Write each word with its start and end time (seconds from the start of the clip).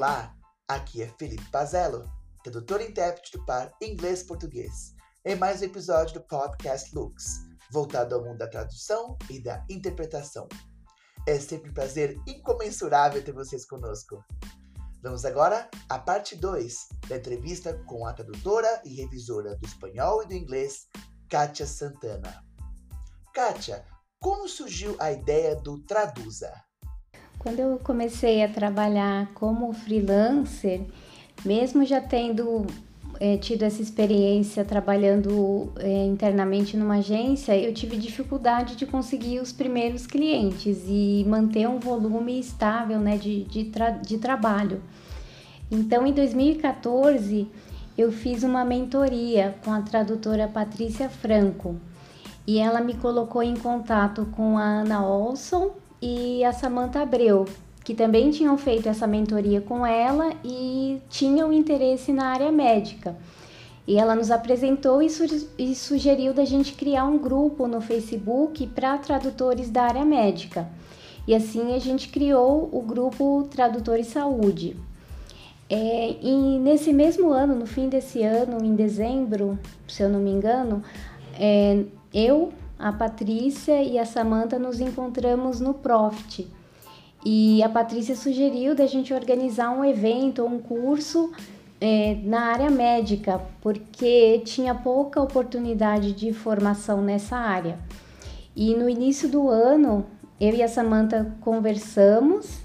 Olá, 0.00 0.34
aqui 0.66 1.02
é 1.02 1.08
Felipe 1.18 1.44
Pazello, 1.50 2.10
tradutor 2.42 2.80
e 2.80 2.88
intérprete 2.88 3.36
do 3.36 3.44
par 3.44 3.70
inglês-português, 3.82 4.94
em 5.26 5.36
mais 5.36 5.60
um 5.60 5.66
episódio 5.66 6.14
do 6.14 6.26
podcast 6.26 6.94
Lux, 6.94 7.42
voltado 7.70 8.14
ao 8.14 8.24
mundo 8.24 8.38
da 8.38 8.48
tradução 8.48 9.18
e 9.28 9.38
da 9.38 9.62
interpretação. 9.68 10.48
É 11.26 11.38
sempre 11.38 11.68
um 11.68 11.74
prazer 11.74 12.16
incomensurável 12.26 13.22
ter 13.22 13.32
vocês 13.32 13.66
conosco. 13.66 14.24
Vamos 15.02 15.26
agora 15.26 15.68
à 15.86 15.98
parte 15.98 16.34
2 16.34 16.88
da 17.06 17.18
entrevista 17.18 17.74
com 17.84 18.06
a 18.06 18.14
tradutora 18.14 18.80
e 18.86 18.94
revisora 18.94 19.54
do 19.58 19.66
espanhol 19.66 20.22
e 20.22 20.28
do 20.28 20.32
inglês, 20.32 20.88
Kátia 21.28 21.66
Santana. 21.66 22.42
Kátia, 23.34 23.84
como 24.18 24.48
surgiu 24.48 24.96
a 24.98 25.12
ideia 25.12 25.56
do 25.56 25.84
Traduza? 25.84 26.69
Quando 27.40 27.58
eu 27.58 27.80
comecei 27.82 28.44
a 28.44 28.48
trabalhar 28.48 29.30
como 29.32 29.72
freelancer, 29.72 30.82
mesmo 31.42 31.86
já 31.86 31.98
tendo 31.98 32.66
é, 33.18 33.38
tido 33.38 33.62
essa 33.62 33.80
experiência 33.80 34.62
trabalhando 34.62 35.72
é, 35.78 36.04
internamente 36.04 36.76
numa 36.76 36.96
agência, 36.96 37.56
eu 37.56 37.72
tive 37.72 37.96
dificuldade 37.96 38.76
de 38.76 38.84
conseguir 38.84 39.40
os 39.40 39.52
primeiros 39.52 40.06
clientes 40.06 40.84
e 40.86 41.24
manter 41.26 41.66
um 41.66 41.78
volume 41.78 42.38
estável 42.38 42.98
né, 42.98 43.16
de, 43.16 43.44
de, 43.44 43.64
tra 43.64 43.88
de 43.88 44.18
trabalho. 44.18 44.82
Então, 45.70 46.06
em 46.06 46.12
2014, 46.12 47.48
eu 47.96 48.12
fiz 48.12 48.42
uma 48.42 48.66
mentoria 48.66 49.54
com 49.64 49.72
a 49.72 49.80
tradutora 49.80 50.46
Patrícia 50.46 51.08
Franco 51.08 51.76
e 52.46 52.58
ela 52.58 52.82
me 52.82 52.92
colocou 52.92 53.42
em 53.42 53.56
contato 53.56 54.26
com 54.36 54.58
a 54.58 54.62
Ana 54.62 55.06
Olson 55.06 55.79
e 56.00 56.44
a 56.44 56.52
Samantha 56.52 57.00
Abreu, 57.00 57.46
que 57.84 57.94
também 57.94 58.30
tinham 58.30 58.56
feito 58.56 58.88
essa 58.88 59.06
mentoria 59.06 59.60
com 59.60 59.84
ela 59.84 60.32
e 60.44 61.00
tinham 61.08 61.52
interesse 61.52 62.12
na 62.12 62.26
área 62.26 62.52
médica. 62.52 63.16
E 63.86 63.98
ela 63.98 64.14
nos 64.14 64.30
apresentou 64.30 65.02
e, 65.02 65.10
su 65.10 65.24
sugeriu 65.74 66.32
da 66.32 66.44
gente 66.44 66.74
criar 66.74 67.04
um 67.04 67.18
grupo 67.18 67.66
no 67.66 67.80
Facebook 67.80 68.66
para 68.68 68.96
tradutores 68.98 69.70
da 69.70 69.82
área 69.82 70.04
médica. 70.04 70.68
E 71.26 71.34
assim 71.34 71.74
a 71.74 71.78
gente 71.78 72.08
criou 72.08 72.68
o 72.72 72.82
grupo 72.82 73.48
Tradutores 73.50 74.08
Saúde. 74.08 74.76
É, 75.68 76.16
e 76.20 76.58
nesse 76.58 76.92
mesmo 76.92 77.30
ano, 77.30 77.54
no 77.54 77.66
fim 77.66 77.88
desse 77.88 78.22
ano, 78.22 78.64
em 78.64 78.74
dezembro, 78.74 79.58
se 79.86 80.02
eu 80.02 80.08
não 80.08 80.18
me 80.18 80.30
engano, 80.30 80.82
é, 81.38 81.84
eu, 82.12 82.52
a 82.80 82.90
Patrícia 82.90 83.82
e 83.82 83.98
a 83.98 84.06
Samanta 84.06 84.58
nos 84.58 84.80
encontramos 84.80 85.60
no 85.60 85.74
Profit. 85.74 86.48
E 87.24 87.62
a 87.62 87.68
Patrícia 87.68 88.16
sugeriu 88.16 88.74
da 88.74 88.86
gente 88.86 89.12
organizar 89.12 89.70
um 89.70 89.84
evento 89.84 90.44
um 90.44 90.58
curso 90.58 91.30
é, 91.78 92.16
na 92.24 92.40
área 92.46 92.70
médica, 92.70 93.40
porque 93.60 94.40
tinha 94.46 94.74
pouca 94.74 95.20
oportunidade 95.20 96.12
de 96.12 96.32
formação 96.32 97.02
nessa 97.02 97.36
área. 97.36 97.78
E 98.56 98.74
no 98.74 98.88
início 98.88 99.28
do 99.28 99.50
ano, 99.50 100.06
eu 100.40 100.54
e 100.54 100.62
a 100.62 100.68
Samanta 100.68 101.36
conversamos, 101.42 102.60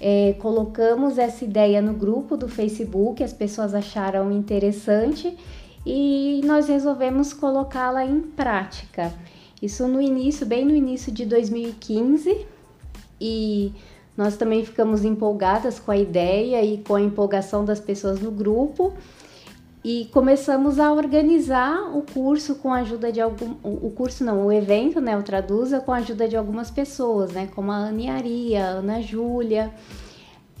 é, 0.00 0.34
colocamos 0.38 1.18
essa 1.18 1.44
ideia 1.44 1.82
no 1.82 1.94
grupo 1.94 2.36
do 2.36 2.48
Facebook, 2.48 3.24
as 3.24 3.32
pessoas 3.32 3.74
acharam 3.74 4.30
interessante 4.30 5.36
e 5.84 6.40
nós 6.44 6.68
resolvemos 6.68 7.32
colocá-la 7.32 8.04
em 8.04 8.20
prática. 8.20 9.12
Isso 9.60 9.88
no 9.88 10.00
início, 10.00 10.46
bem 10.46 10.64
no 10.64 10.74
início 10.74 11.10
de 11.10 11.26
2015, 11.26 12.46
e 13.20 13.72
nós 14.16 14.36
também 14.36 14.64
ficamos 14.64 15.04
empolgadas 15.04 15.78
com 15.78 15.90
a 15.90 15.96
ideia 15.96 16.64
e 16.64 16.78
com 16.78 16.94
a 16.94 17.00
empolgação 17.00 17.64
das 17.64 17.80
pessoas 17.80 18.20
no 18.20 18.30
grupo 18.30 18.94
e 19.84 20.06
começamos 20.12 20.78
a 20.78 20.92
organizar 20.92 21.96
o 21.96 22.02
curso 22.02 22.56
com 22.56 22.72
a 22.72 22.80
ajuda 22.80 23.12
de 23.12 23.20
algum 23.20 23.54
o 23.62 23.90
curso 23.90 24.24
não, 24.24 24.46
o 24.46 24.52
evento, 24.52 25.00
né, 25.00 25.16
o 25.16 25.22
Traduza 25.22 25.80
com 25.80 25.92
a 25.92 25.96
ajuda 25.96 26.28
de 26.28 26.36
algumas 26.36 26.70
pessoas, 26.70 27.32
né, 27.32 27.48
como 27.54 27.70
a 27.70 27.86
Aniaria, 27.86 28.64
a 28.64 28.68
Ana 28.68 29.00
Júlia. 29.00 29.72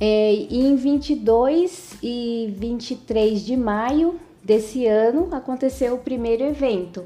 É, 0.00 0.32
e 0.32 0.60
em 0.64 0.76
22 0.76 1.96
e 2.02 2.54
23 2.56 3.44
de 3.44 3.56
maio 3.56 4.18
desse 4.42 4.86
ano 4.86 5.28
aconteceu 5.32 5.96
o 5.96 5.98
primeiro 5.98 6.44
evento. 6.44 7.04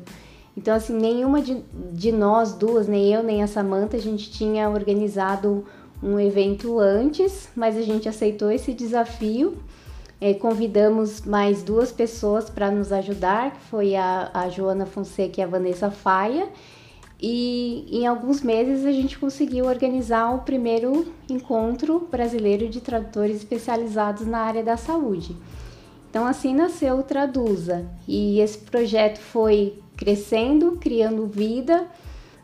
Então, 0.56 0.74
assim, 0.74 0.94
nenhuma 0.94 1.40
de, 1.40 1.62
de 1.92 2.12
nós 2.12 2.52
duas, 2.52 2.86
nem 2.86 3.12
eu 3.12 3.22
nem 3.22 3.42
a 3.42 3.46
Samanta, 3.46 3.96
a 3.96 4.00
gente 4.00 4.30
tinha 4.30 4.68
organizado 4.68 5.64
um 6.02 6.18
evento 6.18 6.78
antes, 6.78 7.48
mas 7.54 7.76
a 7.76 7.82
gente 7.82 8.08
aceitou 8.08 8.50
esse 8.50 8.74
desafio. 8.74 9.56
É, 10.20 10.34
convidamos 10.34 11.22
mais 11.22 11.62
duas 11.62 11.90
pessoas 11.90 12.50
para 12.50 12.70
nos 12.70 12.92
ajudar, 12.92 13.52
que 13.52 13.60
foi 13.62 13.96
a, 13.96 14.30
a 14.32 14.48
Joana 14.48 14.86
Fonseca 14.86 15.40
e 15.40 15.44
a 15.44 15.46
Vanessa 15.46 15.90
Faia. 15.90 16.48
E 17.20 17.86
em 17.90 18.06
alguns 18.06 18.42
meses 18.42 18.84
a 18.84 18.90
gente 18.90 19.16
conseguiu 19.16 19.66
organizar 19.66 20.34
o 20.34 20.40
primeiro 20.40 21.06
encontro 21.30 22.08
brasileiro 22.10 22.68
de 22.68 22.80
tradutores 22.80 23.36
especializados 23.36 24.26
na 24.26 24.40
área 24.40 24.62
da 24.62 24.76
saúde. 24.76 25.36
Então 26.12 26.26
assim 26.26 26.54
nasceu 26.54 26.98
o 26.98 27.02
Traduza 27.02 27.88
e 28.06 28.38
esse 28.38 28.58
projeto 28.58 29.18
foi 29.18 29.82
crescendo, 29.96 30.76
criando 30.76 31.26
vida. 31.26 31.88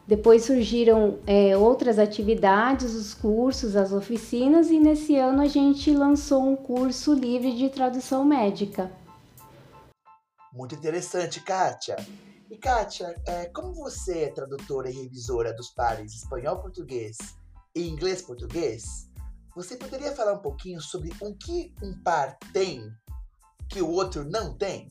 Depois 0.07 0.47
surgiram 0.47 1.19
é, 1.27 1.55
outras 1.55 1.99
atividades, 1.99 2.95
os 2.95 3.13
cursos, 3.13 3.77
as 3.77 3.93
oficinas, 3.93 4.71
e 4.71 4.81
nesse 4.81 5.17
ano 5.19 5.43
a 5.43 5.47
gente 5.47 5.93
lançou 5.93 6.49
um 6.49 6.57
curso 6.57 7.13
livre 7.13 7.55
de 7.55 7.69
tradução 7.69 8.25
médica. 8.25 8.91
Muito 10.51 10.75
interessante, 10.75 11.43
Kátia. 11.43 11.97
E 12.51 12.57
Kátia, 12.57 13.15
é, 13.27 13.51
como 13.51 13.75
você 13.75 14.21
é 14.21 14.33
tradutora 14.33 14.89
e 14.89 14.95
revisora 14.95 15.53
dos 15.53 15.69
pares 15.69 16.15
espanhol-português 16.15 17.19
e 17.77 17.87
inglês-português, 17.87 19.11
você 19.55 19.77
poderia 19.77 20.13
falar 20.13 20.33
um 20.33 20.41
pouquinho 20.41 20.81
sobre 20.81 21.11
o 21.21 21.35
que 21.35 21.75
um 21.83 21.93
par 22.03 22.39
tem 22.55 22.91
que 23.69 23.83
o 23.83 23.91
outro 23.91 24.25
não 24.25 24.53
tem? 24.55 24.91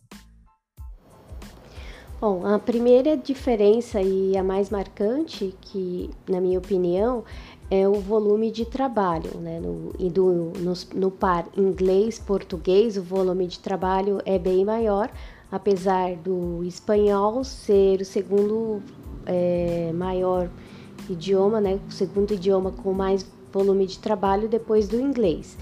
Bom, 2.19 2.45
a 2.47 2.57
primeira 2.57 3.15
diferença 3.15 4.01
e 4.01 4.35
a 4.35 4.43
mais 4.43 4.71
marcante, 4.71 5.55
que 5.61 6.09
na 6.27 6.41
minha 6.41 6.57
opinião, 6.57 7.23
é 7.69 7.87
o 7.87 7.93
volume 7.93 8.49
de 8.49 8.65
trabalho. 8.65 9.37
Né? 9.37 9.59
No, 9.59 9.91
do, 10.09 10.51
no, 10.57 10.73
no 10.95 11.11
par 11.11 11.47
inglês-português, 11.55 12.97
o 12.97 13.03
volume 13.03 13.45
de 13.45 13.59
trabalho 13.59 14.19
é 14.25 14.39
bem 14.39 14.65
maior, 14.65 15.11
apesar 15.51 16.15
do 16.15 16.63
espanhol 16.63 17.43
ser 17.43 18.01
o 18.01 18.05
segundo 18.05 18.81
é, 19.25 19.91
maior 19.93 20.49
idioma, 21.07 21.61
né? 21.61 21.79
o 21.87 21.91
segundo 21.91 22.33
idioma 22.33 22.71
com 22.71 22.93
mais 22.93 23.25
volume 23.51 23.85
de 23.85 23.99
trabalho 23.99 24.47
depois 24.47 24.87
do 24.87 24.99
inglês. 24.99 25.57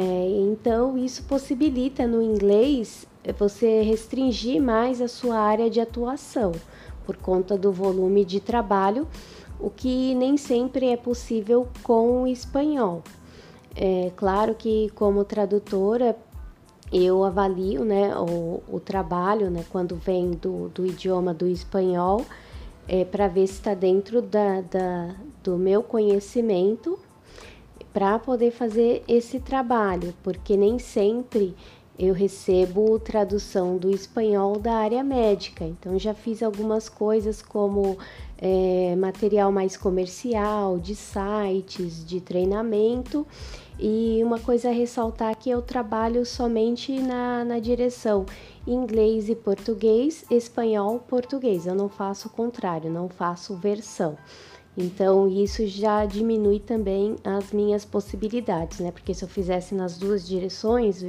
É, 0.00 0.28
então, 0.28 0.96
isso 0.96 1.24
possibilita 1.24 2.06
no 2.06 2.22
inglês 2.22 3.04
é 3.24 3.32
você 3.32 3.82
restringir 3.82 4.62
mais 4.62 5.02
a 5.02 5.08
sua 5.08 5.36
área 5.36 5.68
de 5.68 5.80
atuação 5.80 6.52
por 7.04 7.16
conta 7.16 7.58
do 7.58 7.72
volume 7.72 8.24
de 8.24 8.38
trabalho, 8.38 9.08
o 9.58 9.68
que 9.68 10.14
nem 10.14 10.36
sempre 10.36 10.86
é 10.86 10.96
possível 10.96 11.66
com 11.82 12.22
o 12.22 12.26
espanhol. 12.28 13.02
É 13.74 14.12
claro 14.14 14.54
que 14.54 14.88
como 14.90 15.24
tradutora 15.24 16.16
eu 16.92 17.24
avalio 17.24 17.84
né, 17.84 18.16
o, 18.16 18.62
o 18.68 18.78
trabalho 18.78 19.50
né, 19.50 19.64
quando 19.68 19.96
vem 19.96 20.30
do, 20.30 20.68
do 20.68 20.86
idioma 20.86 21.34
do 21.34 21.48
espanhol 21.48 22.24
é, 22.86 23.04
para 23.04 23.26
ver 23.26 23.48
se 23.48 23.54
está 23.54 23.74
dentro 23.74 24.22
da, 24.22 24.60
da, 24.60 25.16
do 25.42 25.58
meu 25.58 25.82
conhecimento 25.82 26.96
para 27.98 28.16
poder 28.16 28.52
fazer 28.52 29.02
esse 29.08 29.40
trabalho, 29.40 30.14
porque 30.22 30.56
nem 30.56 30.78
sempre 30.78 31.52
eu 31.98 32.14
recebo 32.14 32.96
tradução 33.00 33.76
do 33.76 33.90
espanhol 33.90 34.56
da 34.56 34.72
área 34.74 35.02
médica. 35.02 35.64
Então 35.64 35.98
já 35.98 36.14
fiz 36.14 36.40
algumas 36.40 36.88
coisas 36.88 37.42
como 37.42 37.98
é, 38.40 38.94
material 38.94 39.50
mais 39.50 39.76
comercial, 39.76 40.78
de 40.78 40.94
sites, 40.94 42.06
de 42.06 42.20
treinamento. 42.20 43.26
E 43.80 44.20
uma 44.22 44.38
coisa 44.38 44.68
a 44.68 44.72
ressaltar 44.72 45.36
que 45.36 45.50
eu 45.50 45.60
trabalho 45.60 46.24
somente 46.24 47.00
na, 47.00 47.44
na 47.44 47.58
direção 47.58 48.26
inglês 48.64 49.28
e 49.28 49.34
português, 49.34 50.24
espanhol, 50.30 51.00
português. 51.00 51.66
Eu 51.66 51.74
não 51.74 51.88
faço 51.88 52.28
o 52.28 52.30
contrário, 52.30 52.88
não 52.88 53.08
faço 53.08 53.56
versão. 53.56 54.16
Então, 54.80 55.26
isso 55.28 55.66
já 55.66 56.06
diminui 56.06 56.60
também 56.60 57.16
as 57.24 57.52
minhas 57.52 57.84
possibilidades, 57.84 58.78
né? 58.78 58.92
Porque 58.92 59.12
se 59.12 59.24
eu 59.24 59.28
fizesse 59.28 59.74
nas 59.74 59.98
duas 59.98 60.24
direções, 60.24 61.04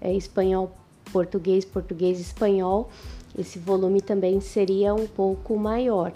é, 0.00 0.12
espanhol, 0.12 0.72
português, 1.12 1.64
português, 1.64 2.18
espanhol, 2.18 2.90
esse 3.38 3.60
volume 3.60 4.00
também 4.00 4.40
seria 4.40 4.92
um 4.92 5.06
pouco 5.06 5.56
maior. 5.56 6.12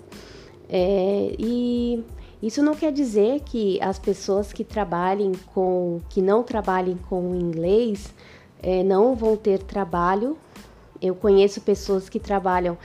É, 0.69 1.37
e 1.39 2.03
Isso 2.43 2.63
não 2.63 2.75
quer 2.75 2.93
dizer 2.93 3.41
que 3.41 3.81
as 3.81 3.99
pessoas 3.99 4.53
que 4.53 4.63
trabalhem 4.63 5.33
com, 5.55 6.01
que 6.09 6.21
não 6.21 6.43
trabalhem 6.43 6.99
com 7.09 7.35
inglês, 7.35 8.13
é, 8.63 8.83
não 8.83 9.15
vão 9.15 9.37
ter 9.37 9.63
trabalho. 9.63 10.37
Eu 11.01 11.15
conheço 11.15 11.61
pessoas 11.61 12.09
que 12.09 12.21
trabalham 12.21 12.77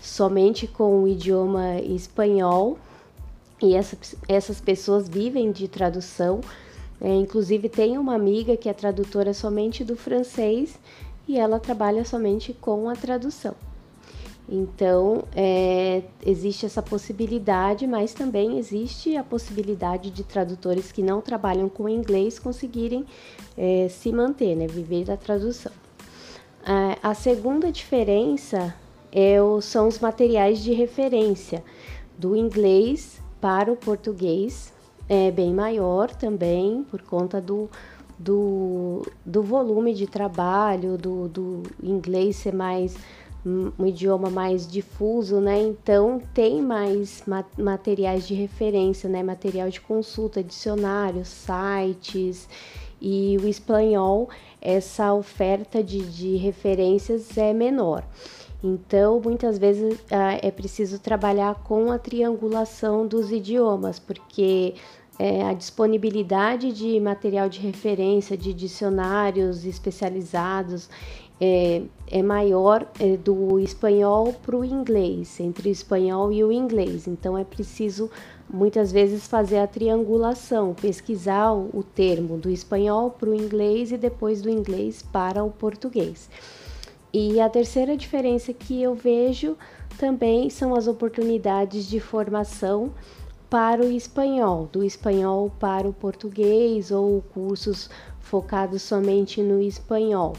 somente 0.00 0.66
com 0.66 1.02
o 1.02 1.08
idioma 1.08 1.80
espanhol 1.80 2.78
e 3.62 3.74
essa, 3.74 3.96
essas 4.28 4.60
pessoas 4.60 5.08
vivem 5.08 5.52
de 5.52 5.68
tradução. 5.68 6.40
É, 7.00 7.14
inclusive, 7.14 7.68
tem 7.68 7.96
uma 7.96 8.14
amiga 8.14 8.56
que 8.56 8.68
é 8.68 8.72
tradutora 8.72 9.32
somente 9.32 9.84
do 9.84 9.96
francês 9.96 10.78
e 11.26 11.38
ela 11.38 11.58
trabalha 11.58 12.04
somente 12.04 12.52
com 12.52 12.88
a 12.88 12.94
tradução. 12.94 13.54
Então, 14.48 15.22
é, 15.34 16.02
existe 16.26 16.66
essa 16.66 16.82
possibilidade, 16.82 17.86
mas 17.86 18.12
também 18.12 18.58
existe 18.58 19.16
a 19.16 19.22
possibilidade 19.22 20.10
de 20.10 20.24
tradutores 20.24 20.90
que 20.90 21.02
não 21.02 21.20
trabalham 21.20 21.68
com 21.68 21.88
inglês 21.88 22.38
conseguirem 22.38 23.06
é, 23.56 23.86
se 23.88 24.10
manter, 24.10 24.56
né, 24.56 24.66
viver 24.66 25.04
da 25.04 25.16
tradução. 25.16 25.70
É, 26.64 26.98
a 27.00 27.14
segunda 27.14 27.70
diferença 27.70 28.74
é 29.12 29.40
o, 29.40 29.60
são 29.60 29.86
os 29.86 30.00
materiais 30.00 30.58
de 30.58 30.72
referência 30.72 31.62
do 32.18 32.36
inglês 32.36 33.20
para 33.40 33.72
o 33.72 33.76
português, 33.76 34.72
é 35.08 35.30
bem 35.30 35.52
maior 35.52 36.14
também 36.14 36.84
por 36.90 37.02
conta 37.02 37.40
do, 37.40 37.68
do, 38.18 39.02
do 39.24 39.42
volume 39.42 39.94
de 39.94 40.06
trabalho, 40.06 40.96
do, 40.96 41.28
do 41.28 41.62
inglês 41.82 42.36
ser 42.36 42.54
mais 42.54 42.96
um 43.44 43.86
idioma 43.86 44.28
mais 44.28 44.66
difuso, 44.66 45.40
né? 45.40 45.60
Então 45.62 46.20
tem 46.34 46.60
mais 46.60 47.24
materiais 47.56 48.28
de 48.28 48.34
referência, 48.34 49.08
né? 49.08 49.22
Material 49.22 49.70
de 49.70 49.80
consulta, 49.80 50.42
dicionários, 50.42 51.28
sites 51.28 52.46
e 53.00 53.38
o 53.42 53.48
espanhol, 53.48 54.28
essa 54.60 55.14
oferta 55.14 55.82
de, 55.82 56.00
de 56.00 56.36
referências 56.36 57.36
é 57.38 57.54
menor. 57.54 58.04
Então, 58.62 59.20
muitas 59.20 59.58
vezes 59.58 59.98
ah, 60.10 60.38
é 60.42 60.50
preciso 60.50 60.98
trabalhar 60.98 61.54
com 61.64 61.90
a 61.90 61.98
triangulação 61.98 63.06
dos 63.06 63.32
idiomas, 63.32 63.98
porque 63.98 64.74
é, 65.18 65.42
a 65.42 65.52
disponibilidade 65.52 66.72
de 66.72 66.98
material 67.00 67.48
de 67.48 67.60
referência, 67.60 68.36
de 68.36 68.52
dicionários 68.54 69.64
especializados, 69.64 70.88
é, 71.40 71.82
é 72.06 72.22
maior 72.22 72.86
é, 72.98 73.16
do 73.16 73.58
espanhol 73.58 74.32
para 74.32 74.56
o 74.56 74.64
inglês, 74.64 75.40
entre 75.40 75.68
o 75.68 75.72
espanhol 75.72 76.30
e 76.30 76.44
o 76.44 76.52
inglês. 76.52 77.06
Então 77.06 77.36
é 77.36 77.44
preciso 77.44 78.10
muitas 78.48 78.92
vezes 78.92 79.26
fazer 79.26 79.58
a 79.58 79.66
triangulação, 79.66 80.74
pesquisar 80.74 81.52
o, 81.52 81.70
o 81.72 81.82
termo 81.82 82.36
do 82.36 82.50
espanhol 82.50 83.10
para 83.10 83.30
o 83.30 83.34
inglês 83.34 83.90
e 83.92 83.96
depois 83.96 84.42
do 84.42 84.50
inglês 84.50 85.02
para 85.02 85.42
o 85.42 85.50
português. 85.50 86.28
E 87.12 87.40
a 87.40 87.48
terceira 87.48 87.96
diferença 87.96 88.52
que 88.52 88.80
eu 88.80 88.94
vejo 88.94 89.56
também 89.98 90.48
são 90.48 90.74
as 90.74 90.86
oportunidades 90.86 91.86
de 91.86 91.98
formação 91.98 92.92
para 93.50 93.82
o 93.82 93.90
espanhol, 93.90 94.68
do 94.72 94.84
espanhol 94.84 95.50
para 95.58 95.88
o 95.88 95.92
português 95.92 96.92
ou 96.92 97.20
cursos 97.34 97.90
focados 98.20 98.82
somente 98.82 99.42
no 99.42 99.60
espanhol. 99.60 100.34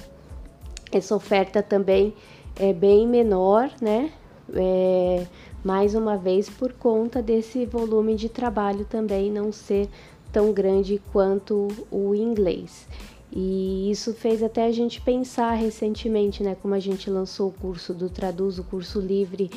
Essa 0.91 1.13
oferta 1.13 1.61
também 1.61 2.13
é 2.55 2.71
bem 2.71 3.05
menor, 3.05 3.69
né? 3.81 4.11
É, 4.53 5.25
mais 5.63 5.93
uma 5.93 6.17
vez 6.17 6.49
por 6.49 6.73
conta 6.73 7.21
desse 7.21 7.65
volume 7.65 8.15
de 8.15 8.29
trabalho 8.29 8.85
também 8.85 9.29
não 9.29 9.51
ser 9.51 9.89
tão 10.31 10.53
grande 10.53 11.01
quanto 11.11 11.67
o 11.91 12.15
inglês. 12.15 12.87
E 13.31 13.89
isso 13.89 14.13
fez 14.13 14.43
até 14.43 14.65
a 14.65 14.71
gente 14.71 14.99
pensar 14.99 15.53
recentemente, 15.53 16.43
né? 16.43 16.55
Como 16.61 16.73
a 16.73 16.79
gente 16.79 17.09
lançou 17.09 17.49
o 17.49 17.53
curso 17.53 17.93
do 17.93 18.09
Traduz, 18.09 18.59
o 18.59 18.63
curso 18.63 18.99
livre 18.99 19.49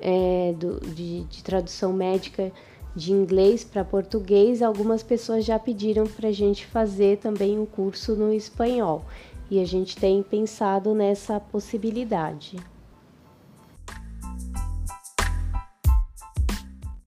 é, 0.00 0.54
do, 0.58 0.80
de, 0.80 1.24
de 1.24 1.42
tradução 1.42 1.92
médica 1.92 2.52
de 2.94 3.12
inglês 3.12 3.64
para 3.64 3.84
português, 3.84 4.60
algumas 4.60 5.02
pessoas 5.02 5.44
já 5.44 5.58
pediram 5.58 6.06
para 6.06 6.28
a 6.28 6.32
gente 6.32 6.66
fazer 6.66 7.18
também 7.18 7.58
um 7.58 7.64
curso 7.64 8.14
no 8.14 8.32
espanhol 8.32 9.04
e 9.50 9.60
a 9.60 9.64
gente 9.64 9.96
tem 9.96 10.22
pensado 10.22 10.94
nessa 10.94 11.40
possibilidade. 11.40 12.56